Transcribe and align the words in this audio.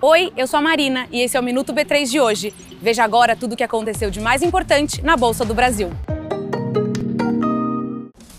Oi, 0.00 0.32
eu 0.36 0.48
sou 0.48 0.58
a 0.58 0.62
Marina 0.62 1.06
e 1.12 1.20
esse 1.20 1.36
é 1.36 1.40
o 1.40 1.42
Minuto 1.42 1.72
B3 1.72 2.10
de 2.10 2.18
hoje. 2.18 2.52
Veja 2.80 3.04
agora 3.04 3.36
tudo 3.36 3.52
o 3.52 3.56
que 3.56 3.62
aconteceu 3.62 4.10
de 4.10 4.20
mais 4.20 4.42
importante 4.42 5.00
na 5.02 5.16
Bolsa 5.16 5.44
do 5.44 5.54
Brasil. 5.54 5.90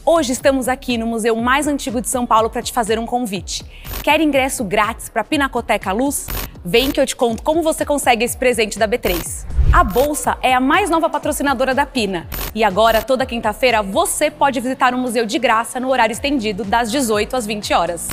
Hoje 0.05 0.33
estamos 0.33 0.67
aqui 0.67 0.97
no 0.97 1.07
museu 1.07 1.33
mais 1.37 1.65
antigo 1.65 2.01
de 2.01 2.09
São 2.09 2.25
Paulo 2.25 2.49
para 2.49 2.61
te 2.61 2.73
fazer 2.73 2.99
um 2.99 3.05
convite. 3.05 3.63
Quer 4.03 4.19
ingresso 4.19 4.65
grátis 4.65 5.07
para 5.07 5.21
a 5.21 5.25
Pinacoteca 5.25 5.93
Luz? 5.93 6.27
Vem 6.65 6.91
que 6.91 6.99
eu 6.99 7.05
te 7.05 7.15
conto 7.15 7.41
como 7.41 7.61
você 7.61 7.85
consegue 7.85 8.25
esse 8.25 8.35
presente 8.35 8.77
da 8.77 8.85
B3. 8.85 9.52
A 9.73 9.83
Bolsa 9.83 10.37
é 10.39 10.53
a 10.53 10.59
mais 10.59 10.87
nova 10.87 11.09
patrocinadora 11.09 11.73
da 11.73 11.83
Pina. 11.83 12.27
E 12.53 12.63
agora, 12.63 13.01
toda 13.01 13.25
quinta-feira, 13.25 13.81
você 13.81 14.29
pode 14.29 14.59
visitar 14.59 14.93
o 14.93 14.97
museu 14.99 15.25
de 15.25 15.39
graça 15.39 15.79
no 15.79 15.89
horário 15.89 16.13
estendido 16.13 16.63
das 16.63 16.91
18 16.91 17.35
às 17.35 17.47
20 17.47 17.73
horas. 17.73 18.07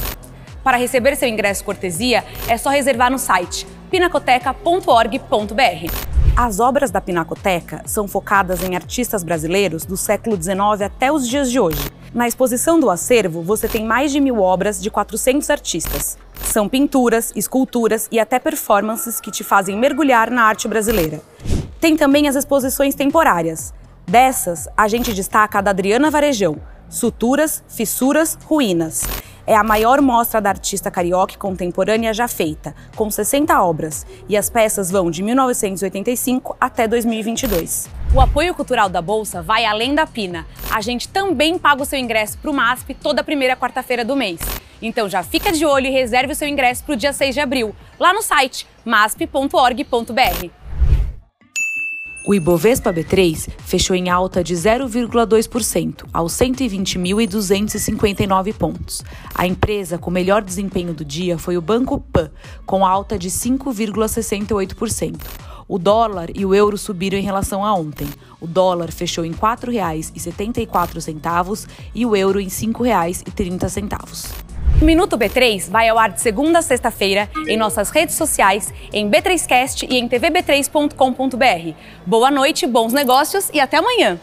Para 0.65 0.79
receber 0.79 1.15
seu 1.17 1.29
ingresso 1.29 1.63
cortesia, 1.63 2.25
é 2.49 2.57
só 2.57 2.71
reservar 2.71 3.11
no 3.11 3.19
site 3.19 3.67
pinacoteca.org.br. 3.91 5.93
As 6.35 6.61
obras 6.61 6.91
da 6.91 7.03
Pinacoteca 7.03 7.83
são 7.85 8.09
focadas 8.09 8.65
em 8.65 8.75
artistas 8.75 9.23
brasileiros 9.23 9.85
do 9.85 9.99
século 9.99 10.43
XIX 10.43 10.87
até 10.87 11.13
os 11.13 11.29
dias 11.29 11.51
de 11.51 11.61
hoje. 11.61 11.91
Na 12.15 12.27
exposição 12.27 12.81
do 12.81 12.89
acervo, 12.89 13.43
você 13.43 13.69
tem 13.69 13.85
mais 13.85 14.11
de 14.11 14.19
mil 14.19 14.41
obras 14.41 14.81
de 14.81 14.91
400 14.91 15.51
artistas. 15.51 16.17
São 16.51 16.69
pinturas, 16.69 17.33
esculturas 17.37 18.09
e 18.11 18.19
até 18.19 18.41
performances 18.41 19.21
que 19.21 19.31
te 19.31 19.45
fazem 19.45 19.79
mergulhar 19.79 20.33
na 20.33 20.43
arte 20.43 20.67
brasileira. 20.67 21.21
Tem 21.81 21.97
também 21.97 22.27
as 22.27 22.35
exposições 22.35 22.95
temporárias. 22.97 23.73
Dessas, 24.05 24.69
a 24.77 24.89
gente 24.89 25.15
destaca 25.15 25.61
a 25.61 25.63
da 25.63 25.71
Adriana 25.71 26.11
Varejão, 26.11 26.57
Suturas, 26.89 27.63
Fissuras, 27.69 28.37
Ruínas 28.45 29.05
é 29.51 29.57
a 29.57 29.65
maior 29.65 30.01
mostra 30.01 30.41
da 30.41 30.51
artista 30.51 30.93
carioca 30.93 31.37
contemporânea 31.37 32.15
já 32.15 32.29
feita, 32.29 32.73
com 32.95 33.11
60 33.11 33.61
obras, 33.61 34.07
e 34.29 34.37
as 34.37 34.49
peças 34.49 34.93
vão 34.93 35.11
de 35.11 35.25
1985 35.25 36.57
até 36.61 36.87
2022. 36.87 37.89
O 38.15 38.21
apoio 38.21 38.55
cultural 38.55 38.89
da 38.89 39.03
Bolsa 39.03 39.43
vai 39.43 39.65
além 39.65 39.93
da 39.93 40.07
Pina. 40.07 40.47
A 40.71 40.81
gente 40.81 41.09
também 41.09 41.59
paga 41.59 41.83
o 41.83 41.85
seu 41.85 41.99
ingresso 41.99 42.39
para 42.39 42.49
o 42.49 42.55
MASP 42.55 42.95
toda 42.95 43.25
primeira 43.25 43.57
quarta-feira 43.57 44.05
do 44.05 44.15
mês. 44.15 44.39
Então 44.83 45.09
já 45.09 45.23
fica 45.23 45.53
de 45.53 45.65
olho 45.65 45.87
e 45.87 45.91
reserve 45.91 46.33
o 46.33 46.37
seu 46.37 46.49
ingresso 46.49 46.83
para 46.85 46.95
o 46.95 46.97
dia 46.97 47.13
6 47.13 47.35
de 47.35 47.41
abril, 47.41 47.75
lá 47.99 48.13
no 48.13 48.23
site 48.23 48.67
masp.org.br. 48.85 50.51
O 52.27 52.35
Ibovespa 52.35 52.93
B3 52.93 53.49
fechou 53.65 53.97
em 53.97 54.11
alta 54.11 54.45
de 54.45 54.55
0,2%, 54.55 56.05
aos 56.13 56.35
120.259 56.35 58.53
pontos. 58.55 59.03
A 59.35 59.47
empresa 59.47 59.97
com 59.97 60.11
melhor 60.11 60.43
desempenho 60.43 60.93
do 60.93 61.03
dia 61.05 61.39
foi 61.39 61.57
o 61.57 61.63
Banco 61.63 61.99
Pan, 61.99 62.31
com 62.67 62.85
alta 62.85 63.19
de 63.19 63.31
5,68%. 63.31 65.17
O 65.67 65.79
dólar 65.79 66.29
e 66.35 66.45
o 66.45 66.55
euro 66.55 66.77
subiram 66.77 67.19
em 67.19 67.23
relação 67.23 67.65
a 67.65 67.75
ontem. 67.75 68.07
O 68.39 68.47
dólar 68.47 68.93
fechou 68.93 69.25
em 69.25 69.33
R$ 69.33 69.39
4,74 69.39 71.67
e 71.95 72.05
o 72.05 72.15
euro 72.15 72.39
em 72.39 72.45
R$ 72.45 72.51
5,30. 72.51 74.50
Minuto 74.81 75.19
B3 75.19 75.69
vai 75.71 75.91
ao 75.91 75.99
ar 75.99 76.11
de 76.11 76.23
segunda 76.23 76.61
a 76.61 76.63
sexta-feira 76.63 77.29
em 77.47 77.57
nossas 77.57 77.91
redes 77.91 78.15
sociais, 78.15 78.73
em 78.95 79.11
B3Cast 79.11 79.87
e 79.87 79.99
em 79.99 80.09
tvb3.com.br. 80.09 81.75
Boa 82.07 82.31
noite, 82.31 82.67
bons 82.67 82.91
negócios 82.91 83.51
e 83.53 83.61
até 83.61 83.77
amanhã! 83.77 84.19